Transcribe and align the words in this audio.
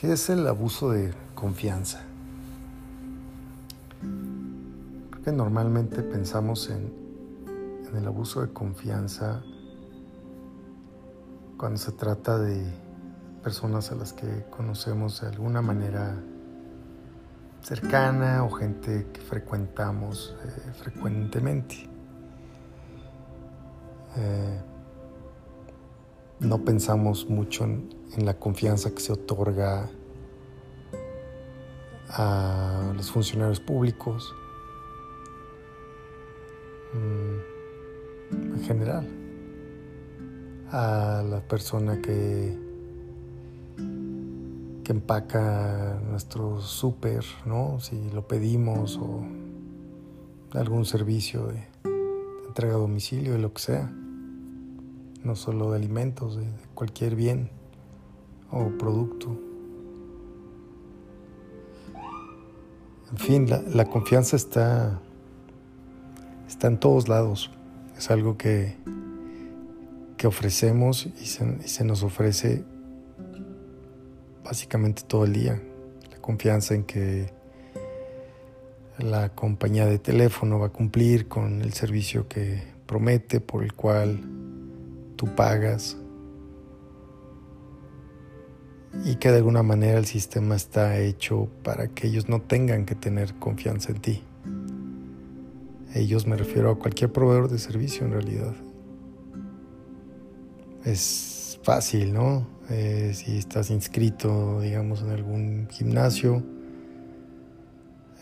¿Qué 0.00 0.12
es 0.12 0.30
el 0.30 0.46
abuso 0.46 0.90
de 0.90 1.12
confianza? 1.34 2.02
Creo 5.10 5.24
que 5.24 5.32
normalmente 5.32 6.04
pensamos 6.04 6.70
en, 6.70 6.92
el 7.92 8.06
abuso 8.06 8.42
de 8.42 8.52
confianza 8.52 9.42
cuando 11.56 11.78
se 11.78 11.90
trata 11.90 12.38
de 12.38 12.64
personas 13.42 13.90
a 13.90 13.96
las 13.96 14.12
que 14.12 14.46
conocemos 14.50 15.20
de 15.20 15.26
alguna 15.26 15.62
manera 15.62 16.14
cercana 17.62 18.44
o 18.44 18.50
gente 18.50 19.08
que 19.12 19.20
frecuentamos 19.20 20.36
eh, 20.44 20.72
frecuentemente. 20.74 21.90
Eh, 24.16 24.60
no 26.48 26.64
pensamos 26.64 27.28
mucho 27.28 27.64
en, 27.64 27.96
la 28.24 28.34
confianza 28.34 28.92
que 28.92 29.00
se 29.00 29.12
otorga 29.12 29.88
a 32.08 32.92
los 32.96 33.10
funcionarios 33.10 33.60
públicos 33.60 34.34
mm, 36.94 38.54
en 38.54 38.64
general, 38.64 39.06
a 40.72 41.22
la 41.28 41.40
persona 41.40 42.00
que 42.00 42.66
que 44.88 44.92
empaca 44.92 46.00
nuestro 46.08 46.62
súper, 46.62 47.22
¿no? 47.44 47.78
Si 47.78 48.10
lo 48.10 48.26
pedimos 48.26 48.96
o 48.96 49.20
algún 50.54 50.86
servicio 50.86 51.48
de, 51.48 51.62
entrega 52.46 52.76
a 52.76 52.78
domicilio, 52.78 53.32
de 53.34 53.38
lo 53.38 53.52
que 53.52 53.60
sea. 53.60 53.92
No 55.24 55.36
solo 55.36 55.72
de 55.72 55.76
alimentos, 55.76 56.36
de, 56.36 56.46
cualquier 56.74 57.16
bien 57.16 57.50
o 58.50 58.68
producto. 58.78 59.36
En 63.10 63.18
fin, 63.18 63.46
la, 63.48 63.84
confianza 63.86 64.36
está, 64.36 65.00
está 66.46 66.66
en 66.66 66.78
todos 66.78 67.08
lados. 67.08 67.50
Es 67.96 68.10
algo 68.10 68.36
que, 68.36 68.76
que 70.16 70.26
ofrecemos 70.26 71.06
y 71.20 71.26
se, 71.26 71.58
y 71.64 71.68
se 71.68 71.84
nos 71.84 72.02
ofrece 72.02 72.64
básicamente 74.44 75.02
todo 75.06 75.24
el 75.24 75.32
día. 75.32 75.62
La 76.10 76.18
confianza 76.18 76.74
en 76.74 76.84
que 76.84 77.32
la 78.98 79.30
compañía 79.30 79.86
de 79.86 79.98
teléfono 79.98 80.58
va 80.58 80.66
a 80.66 80.70
cumplir 80.70 81.28
con 81.28 81.62
el 81.62 81.72
servicio 81.72 82.28
que 82.28 82.62
promete, 82.86 83.40
por 83.40 83.62
el 83.62 83.72
cual 83.74 84.20
tú 85.18 85.26
pagas. 85.34 85.98
Y 89.04 89.16
que 89.16 89.30
de 89.30 89.36
alguna 89.36 89.62
manera 89.62 89.98
el 89.98 90.06
sistema 90.06 90.56
está 90.56 90.98
hecho 90.98 91.48
para 91.62 91.88
que 91.88 92.06
ellos 92.06 92.28
no 92.28 92.40
tengan 92.40 92.86
que 92.86 92.94
tener 92.94 93.34
confianza 93.34 93.92
en 93.92 94.00
ti. 94.00 94.22
Ellos 95.94 96.26
me 96.26 96.36
refiero 96.36 96.70
a 96.70 96.78
cualquier 96.78 97.12
proveedor 97.12 97.50
de 97.50 97.58
servicio 97.58 98.06
en 98.06 98.12
realidad. 98.12 98.54
Es 100.84 101.60
fácil, 101.62 102.14
¿no? 102.14 102.46
Eh, 102.70 103.12
si 103.14 103.38
estás 103.38 103.70
inscrito, 103.70 104.60
digamos, 104.60 105.02
en 105.02 105.10
algún 105.10 105.68
gimnasio. 105.70 106.42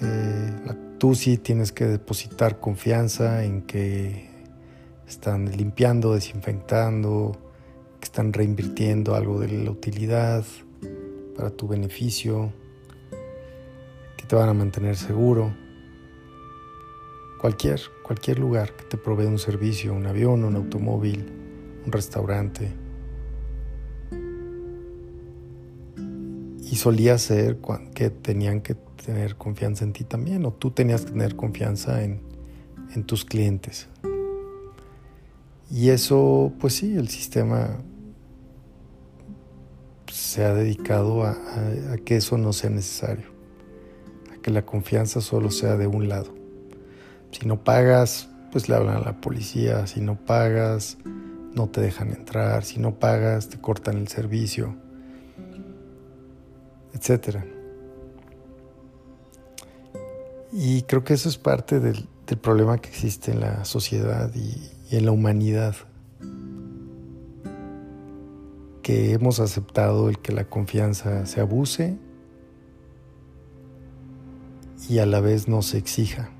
Eh, 0.00 0.52
tú 0.98 1.14
sí 1.14 1.38
tienes 1.38 1.72
que 1.72 1.86
depositar 1.86 2.60
confianza 2.60 3.44
en 3.44 3.62
que 3.62 4.33
están 5.08 5.50
limpiando, 5.56 6.14
desinfectando, 6.14 7.32
que 8.00 8.04
están 8.04 8.32
reinvirtiendo 8.32 9.14
algo 9.14 9.40
de 9.40 9.64
la 9.64 9.70
utilidad 9.70 10.44
para 11.36 11.50
tu 11.50 11.68
beneficio, 11.68 12.52
que 14.16 14.26
te 14.26 14.36
van 14.36 14.48
a 14.48 14.54
mantener 14.54 14.96
seguro. 14.96 15.54
Cualquier, 17.40 17.80
cualquier 18.02 18.38
lugar 18.38 18.74
que 18.74 18.84
te 18.84 18.96
provee 18.96 19.26
un 19.26 19.38
servicio, 19.38 19.92
un 19.92 20.06
avión, 20.06 20.44
un 20.44 20.56
automóvil, 20.56 21.30
un 21.84 21.92
restaurante 21.92 22.84
y 26.74 26.76
solía 26.76 27.18
ser 27.18 27.58
que 27.94 28.10
tenían 28.10 28.60
que 28.60 28.74
tener 28.74 29.36
confianza 29.36 29.84
en 29.84 29.92
ti 29.92 30.02
también, 30.02 30.44
o 30.44 30.52
tú 30.52 30.72
tenías 30.72 31.04
que 31.04 31.12
tener 31.12 31.36
confianza 31.36 32.02
en, 32.02 32.20
tus 33.06 33.24
clientes. 33.24 33.88
Y 35.70 35.90
eso, 35.90 36.52
pues 36.60 36.74
sí, 36.74 36.96
el 36.96 37.08
sistema 37.08 37.78
se 40.12 40.44
ha 40.44 40.54
dedicado 40.54 41.24
a, 41.24 41.36
que 42.04 42.16
eso 42.16 42.38
no 42.38 42.52
sea 42.52 42.70
necesario, 42.70 43.26
a 44.32 44.40
que 44.40 44.50
la 44.50 44.64
confianza 44.64 45.20
solo 45.20 45.50
sea 45.50 45.76
de 45.76 45.86
un 45.86 46.08
lado. 46.08 46.34
Si 47.32 47.46
no 47.46 47.64
pagas, 47.64 48.28
pues 48.52 48.68
le 48.68 48.76
hablan 48.76 48.96
a 48.96 49.00
la 49.00 49.20
policía, 49.20 49.86
si 49.86 50.00
no 50.00 50.16
pagas, 50.16 50.98
no 51.54 51.68
te 51.68 51.80
dejan 51.80 52.12
entrar, 52.12 52.64
si 52.64 52.78
no 52.78 52.98
pagas, 52.98 53.48
te 53.48 53.60
cortan 53.60 53.96
el 53.96 54.08
servicio 54.08 54.76
etc. 56.94 57.38
Y 60.52 60.82
creo 60.82 61.04
que 61.04 61.14
eso 61.14 61.28
es 61.28 61.36
parte 61.36 61.80
del, 61.80 62.08
problema 62.40 62.78
que 62.78 62.88
existe 62.88 63.32
en 63.32 63.40
la 63.40 63.64
sociedad 63.64 64.30
y, 64.34 64.70
en 64.90 65.04
la 65.04 65.12
humanidad, 65.12 65.76
que 68.82 69.12
hemos 69.12 69.40
aceptado 69.40 70.08
el 70.08 70.18
que 70.18 70.32
la 70.32 70.44
confianza 70.44 71.26
se 71.26 71.40
abuse 71.40 71.98
y 74.88 74.98
a 74.98 75.06
la 75.06 75.20
vez 75.20 75.48
no 75.48 75.62
se 75.62 75.78
exija, 75.78 76.30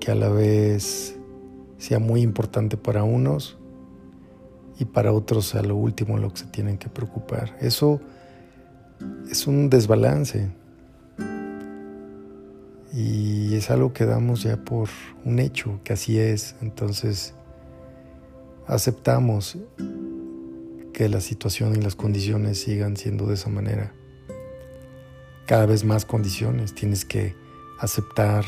que 0.00 0.10
a 0.10 0.14
la 0.14 0.28
vez 0.28 1.16
sea 1.78 1.98
muy 1.98 2.22
importante 2.22 2.76
para 2.76 3.04
unos 3.04 3.58
y 4.78 4.84
para 4.84 5.12
otros 5.12 5.54
a 5.54 5.62
lo 5.62 5.76
último 5.76 6.18
lo 6.18 6.30
que 6.30 6.38
se 6.38 6.46
tienen 6.46 6.78
que 6.78 6.88
preocupar. 6.88 7.56
Eso 7.60 8.00
es 9.30 9.46
un 9.46 9.70
desbalance 9.70 10.50
y 12.98 13.54
es 13.54 13.70
algo 13.70 13.92
que 13.92 14.06
damos 14.06 14.42
ya 14.42 14.56
por 14.56 14.88
un 15.24 15.38
hecho, 15.38 15.78
que 15.84 15.92
así 15.92 16.18
es. 16.18 16.56
Entonces 16.60 17.32
aceptamos 18.66 19.56
que 20.92 21.08
la 21.08 21.20
situación 21.20 21.76
y 21.76 21.80
las 21.80 21.94
condiciones 21.94 22.60
sigan 22.60 22.96
siendo 22.96 23.26
de 23.26 23.34
esa 23.34 23.50
manera. 23.50 23.94
Cada 25.46 25.66
vez 25.66 25.84
más 25.84 26.04
condiciones, 26.06 26.74
tienes 26.74 27.04
que 27.04 27.36
aceptar 27.78 28.44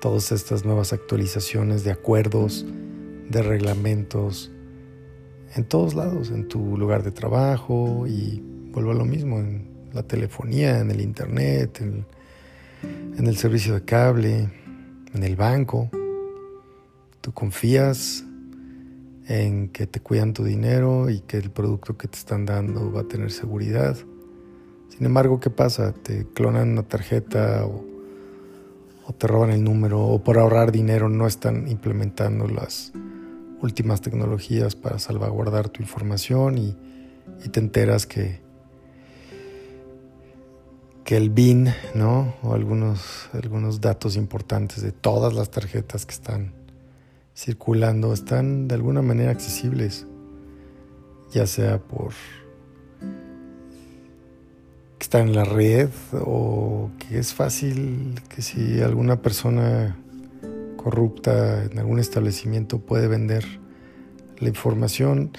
todas 0.00 0.32
estas 0.32 0.64
nuevas 0.64 0.92
actualizaciones 0.92 1.84
de 1.84 1.92
acuerdos, 1.92 2.66
de 3.28 3.40
reglamentos, 3.40 4.50
en 5.54 5.62
todos 5.62 5.94
lados, 5.94 6.30
en 6.30 6.48
tu 6.48 6.76
lugar 6.76 7.04
de 7.04 7.12
trabajo 7.12 8.04
y 8.08 8.42
vuelvo 8.72 8.90
a 8.90 8.94
lo 8.94 9.04
mismo, 9.04 9.38
en 9.38 9.70
la 9.92 10.02
telefonía, 10.02 10.80
en 10.80 10.90
el 10.90 11.00
internet, 11.00 11.80
en, 11.80 11.88
el 11.88 12.19
servicio 13.40 13.72
de 13.74 13.84
cable, 13.84 14.50
en 15.14 15.22
el 15.22 15.34
banco. 15.34 15.90
Tú 17.20 17.32
confías 17.32 18.24
en 19.26 19.68
que 19.68 19.86
te 19.86 20.00
cuidan 20.00 20.34
tu 20.34 20.44
dinero 20.44 21.08
y 21.08 21.20
que 21.20 21.38
el 21.38 21.50
producto 21.50 21.96
que 21.96 22.08
te 22.08 22.18
están 22.18 22.44
dando 22.44 22.92
va 22.92 23.00
a 23.02 23.08
tener 23.08 23.30
seguridad. 23.30 23.96
Sin 24.88 25.06
embargo, 25.06 25.40
¿qué 25.40 25.50
pasa? 25.50 25.92
Te 25.92 26.26
clonan 26.26 26.72
una 26.72 26.82
tarjeta 26.82 27.64
o, 27.64 27.84
o 29.06 29.12
te 29.12 29.26
roban 29.26 29.50
el 29.50 29.64
número 29.64 30.00
o 30.00 30.22
por 30.22 30.38
ahorrar 30.38 30.70
dinero 30.70 31.08
no 31.08 31.26
están 31.26 31.68
implementando 31.68 32.46
las 32.46 32.92
últimas 33.62 34.00
tecnologías 34.00 34.74
para 34.74 34.98
salvaguardar 34.98 35.68
tu 35.68 35.82
información 35.82 36.58
y, 36.58 36.76
te 37.50 37.60
enteras 37.60 38.06
que, 38.06 38.40
el 41.16 41.30
BIN, 41.30 41.68
¿no? 41.94 42.34
O 42.42 42.54
algunos, 42.54 43.28
algunos 43.32 43.80
datos 43.80 44.16
importantes 44.16 44.82
de 44.82 44.92
todas 44.92 45.34
las 45.34 45.50
tarjetas 45.50 46.06
que 46.06 46.12
están 46.12 46.52
circulando 47.34 48.12
están 48.12 48.68
de 48.68 48.74
alguna 48.74 49.02
manera 49.02 49.30
accesibles, 49.30 50.06
ya 51.32 51.46
sea 51.46 51.78
por 51.78 52.12
que 54.98 55.04
están 55.04 55.28
en 55.28 55.34
la 55.34 55.44
red 55.44 55.88
o 56.12 56.90
que 56.98 57.18
es 57.18 57.32
fácil 57.32 58.20
que 58.28 58.42
si 58.42 58.82
alguna 58.82 59.22
persona 59.22 59.96
corrupta 60.76 61.64
en 61.64 61.78
algún 61.78 61.98
establecimiento 61.98 62.78
puede 62.80 63.08
vender 63.08 63.44
la 64.38 64.48
información, 64.48 65.30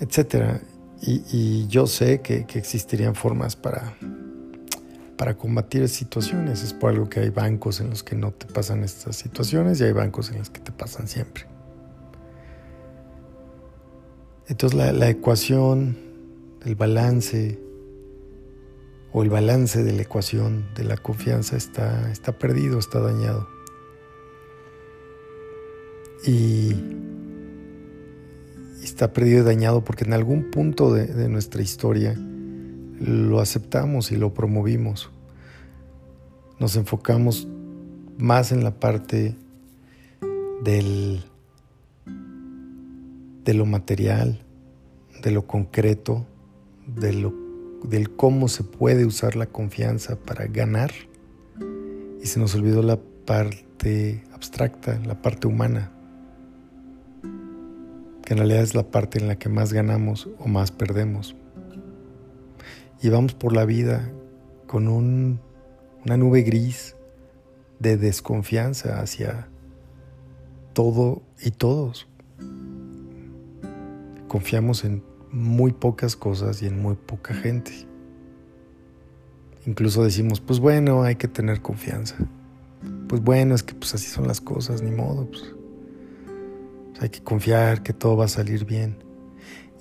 etc. 0.00 0.60
Y, 1.02 1.66
yo 1.68 1.86
sé 1.86 2.20
que, 2.20 2.46
existirían 2.54 3.14
formas 3.14 3.54
para, 3.54 3.96
para 5.16 5.36
combatir 5.36 5.88
situaciones. 5.88 6.62
Es 6.62 6.72
por 6.72 6.90
algo 6.90 7.08
que 7.08 7.20
hay 7.20 7.30
bancos 7.30 7.80
en 7.80 7.90
los 7.90 8.02
que 8.02 8.16
no 8.16 8.32
te 8.32 8.46
pasan 8.46 8.84
estas 8.84 9.16
situaciones 9.16 9.80
y 9.80 9.84
hay 9.84 9.92
bancos 9.92 10.30
en 10.30 10.38
los 10.38 10.50
que 10.50 10.60
te 10.60 10.72
pasan 10.72 11.08
siempre. 11.08 11.46
Entonces 14.48 14.78
la, 14.78 14.92
la 14.92 15.08
ecuación 15.08 16.06
el 16.66 16.74
balance 16.74 17.60
o 19.12 19.22
el 19.22 19.30
balance 19.30 19.82
de 19.84 19.92
la 19.92 20.02
ecuación 20.02 20.66
de 20.74 20.82
la 20.82 20.96
confianza 20.96 21.56
está, 21.56 22.10
está 22.10 22.32
perdido, 22.32 22.78
está 22.78 23.00
dañado. 23.00 23.48
Y, 26.26 26.74
está 28.82 29.12
perdido 29.12 29.42
y 29.42 29.44
dañado 29.44 29.84
porque 29.84 30.04
en 30.04 30.12
algún 30.12 30.50
punto 30.50 30.92
de, 30.92 31.06
de 31.06 31.28
nuestra 31.28 31.62
historia 31.62 32.16
lo 33.00 33.40
aceptamos 33.40 34.12
y 34.12 34.16
lo 34.16 34.32
promovimos. 34.34 35.10
Nos 36.58 36.76
enfocamos 36.76 37.46
más 38.18 38.52
en 38.52 38.64
la 38.64 38.78
parte 38.78 39.34
del, 40.62 41.22
de 43.44 43.54
lo 43.54 43.66
material, 43.66 44.40
de 45.22 45.30
lo 45.30 45.46
concreto, 45.46 46.26
de 46.86 47.12
lo, 47.12 47.34
del 47.84 48.10
cómo 48.16 48.48
se 48.48 48.64
puede 48.64 49.04
usar 49.04 49.36
la 49.36 49.46
confianza 49.46 50.16
para 50.16 50.46
ganar 50.46 50.92
y 52.22 52.26
se 52.26 52.40
nos 52.40 52.54
olvidó 52.54 52.82
la 52.82 52.98
parte 53.26 54.24
abstracta, 54.32 54.98
la 55.04 55.20
parte 55.20 55.46
humana, 55.46 55.92
que 58.24 58.32
en 58.32 58.38
realidad 58.38 58.62
es 58.62 58.74
la 58.74 58.90
parte 58.90 59.18
en 59.18 59.28
la 59.28 59.38
que 59.38 59.48
más 59.48 59.72
ganamos 59.72 60.28
o 60.38 60.48
más 60.48 60.70
perdemos. 60.70 61.36
Y 63.02 63.08
vamos 63.08 63.34
por 63.34 63.54
la 63.54 63.64
vida 63.64 64.10
con 64.66 64.88
un, 64.88 65.40
una 66.04 66.16
nube 66.16 66.42
gris 66.42 66.96
de 67.78 67.96
desconfianza 67.96 69.00
hacia 69.00 69.48
todo 70.72 71.22
y 71.42 71.50
todos. 71.50 72.08
Confiamos 74.28 74.84
en 74.84 75.02
muy 75.30 75.72
pocas 75.72 76.16
cosas 76.16 76.62
y 76.62 76.66
en 76.66 76.80
muy 76.80 76.96
poca 76.96 77.34
gente. 77.34 77.72
Incluso 79.66 80.04
decimos, 80.04 80.40
pues 80.40 80.60
bueno, 80.60 81.02
hay 81.02 81.16
que 81.16 81.28
tener 81.28 81.60
confianza. 81.60 82.16
Pues 83.08 83.20
bueno, 83.22 83.54
es 83.54 83.62
que 83.62 83.74
pues 83.74 83.94
así 83.94 84.06
son 84.06 84.28
las 84.28 84.40
cosas, 84.40 84.82
ni 84.82 84.90
modo. 84.90 85.26
Pues. 85.26 85.54
hay 87.00 87.08
que 87.08 87.22
confiar 87.22 87.82
que 87.82 87.92
todo 87.92 88.16
va 88.16 88.26
a 88.26 88.28
salir 88.28 88.64
bien. 88.64 88.96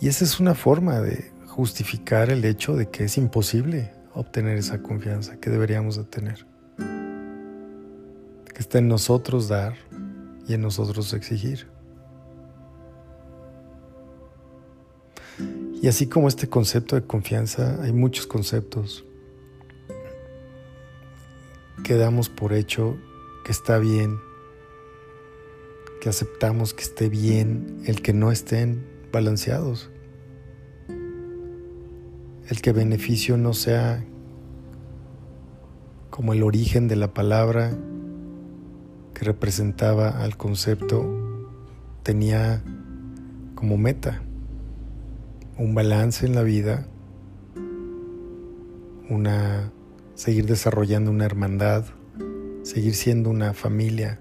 Y 0.00 0.08
esa 0.08 0.24
es 0.24 0.40
una 0.40 0.54
forma 0.54 1.00
de 1.00 1.31
justificar 1.52 2.30
el 2.30 2.46
hecho 2.46 2.76
de 2.76 2.88
que 2.88 3.04
es 3.04 3.18
imposible 3.18 3.92
obtener 4.14 4.56
esa 4.56 4.82
confianza 4.82 5.36
que 5.36 5.50
deberíamos 5.50 5.96
de 5.98 6.04
tener. 6.04 6.46
Que 6.78 8.58
está 8.58 8.78
en 8.78 8.88
nosotros 8.88 9.48
dar 9.48 9.74
y 10.48 10.54
en 10.54 10.62
nosotros 10.62 11.12
exigir. 11.12 11.68
Y 15.82 15.88
así 15.88 16.06
como 16.06 16.28
este 16.28 16.48
concepto 16.48 16.96
de 16.96 17.02
confianza, 17.02 17.82
hay 17.82 17.92
muchos 17.92 18.26
conceptos 18.26 19.04
que 21.84 21.96
damos 21.96 22.30
por 22.30 22.54
hecho 22.54 22.96
que 23.44 23.52
está 23.52 23.78
bien, 23.78 24.18
que 26.00 26.08
aceptamos 26.08 26.72
que 26.72 26.84
esté 26.84 27.10
bien 27.10 27.82
el 27.84 28.00
que 28.00 28.14
no 28.14 28.32
estén 28.32 28.86
balanceados, 29.12 29.90
el 32.52 32.60
que 32.60 32.72
beneficio 32.72 33.38
no 33.38 33.54
sea 33.54 34.04
como 36.10 36.34
el 36.34 36.42
origen 36.42 36.86
de 36.86 36.96
la 36.96 37.14
palabra 37.14 37.74
que 39.14 39.24
representaba 39.24 40.22
al 40.22 40.36
concepto 40.36 41.48
tenía 42.02 42.62
como 43.54 43.78
meta 43.78 44.20
un 45.56 45.74
balance 45.74 46.26
en 46.26 46.34
la 46.34 46.42
vida, 46.42 46.86
una 49.08 49.72
seguir 50.14 50.44
desarrollando 50.44 51.10
una 51.10 51.24
hermandad, 51.24 51.86
seguir 52.64 52.94
siendo 52.94 53.30
una 53.30 53.54
familia. 53.54 54.20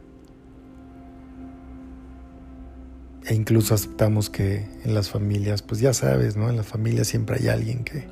E 3.25 3.35
incluso 3.35 3.75
aceptamos 3.75 4.29
que 4.29 4.65
en 4.83 4.93
las 4.95 5.09
familias, 5.09 5.61
pues 5.61 5.79
ya 5.79 5.93
sabes, 5.93 6.35
¿no? 6.35 6.49
En 6.49 6.57
las 6.57 6.65
familias 6.65 7.07
siempre 7.07 7.37
hay 7.39 7.49
alguien 7.49 7.83
que, 7.83 8.07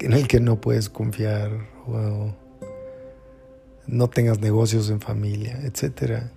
en 0.00 0.12
el 0.12 0.28
que 0.28 0.40
no 0.40 0.60
puedes 0.60 0.90
confiar 0.90 1.50
o 1.86 2.34
no 3.86 4.10
tengas 4.10 4.40
negocios 4.40 4.90
en 4.90 5.00
familia, 5.00 5.58
etcétera. 5.62 6.30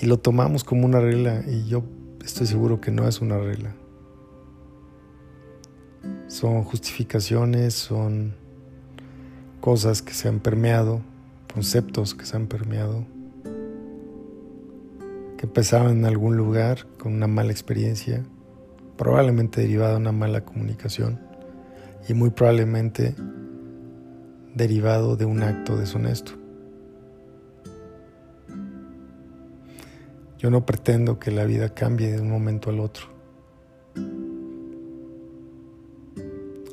Y 0.00 0.06
lo 0.06 0.18
tomamos 0.18 0.62
como 0.62 0.84
una 0.84 1.00
regla 1.00 1.42
y 1.46 1.66
yo 1.66 1.84
estoy 2.24 2.46
seguro 2.46 2.80
que 2.80 2.90
no 2.90 3.08
es 3.08 3.20
una 3.20 3.38
regla. 3.38 3.74
Son 6.28 6.64
justificaciones, 6.64 7.74
son 7.74 8.34
cosas 9.60 10.02
que 10.02 10.12
se 10.12 10.28
han 10.28 10.40
permeado, 10.40 11.00
conceptos 11.52 12.14
que 12.14 12.26
se 12.26 12.36
han 12.36 12.46
permeado, 12.46 13.06
que 15.36 15.46
empezaron 15.46 15.98
en 15.98 16.04
algún 16.04 16.36
lugar 16.36 16.86
con 16.98 17.14
una 17.14 17.26
mala 17.26 17.52
experiencia, 17.52 18.24
probablemente 18.96 19.60
derivada 19.60 19.92
de 19.92 19.98
una 19.98 20.12
mala 20.12 20.44
comunicación 20.44 21.20
y 22.08 22.14
muy 22.14 22.30
probablemente 22.30 23.14
derivado 24.54 25.16
de 25.16 25.26
un 25.26 25.42
acto 25.42 25.76
deshonesto. 25.76 26.32
Yo 30.38 30.50
no 30.50 30.64
pretendo 30.64 31.18
que 31.18 31.30
la 31.30 31.44
vida 31.44 31.74
cambie 31.74 32.12
de 32.12 32.20
un 32.20 32.30
momento 32.30 32.70
al 32.70 32.80
otro. 32.80 33.06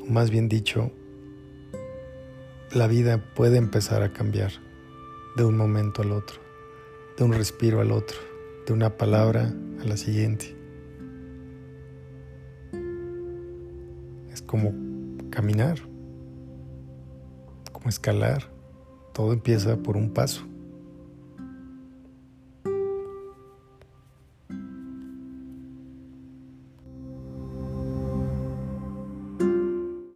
Más 0.08 0.30
bien 0.30 0.48
dicho, 0.50 0.92
la 2.74 2.88
vida 2.88 3.24
puede 3.36 3.58
empezar 3.58 4.04
a 4.04 4.12
cambiar 4.12 4.52
de 5.36 5.46
un 5.46 5.58
momento 5.58 6.02
al 6.02 6.12
otro, 6.12 6.40
de 7.18 7.24
un 7.24 7.34
respiro 7.34 7.82
al 7.82 7.92
otro, 7.92 8.18
de 8.66 8.74
una 8.74 8.98
palabra 8.98 9.54
a 9.82 9.86
la 9.86 9.98
siguiente. 9.98 10.56
Es 14.32 14.42
como 14.42 14.74
caminar 15.30 15.94
escalar. 17.90 18.52
Todo 19.14 19.34
empieza 19.34 19.78
por 19.78 19.98
un 19.98 20.12
paso. 20.14 20.46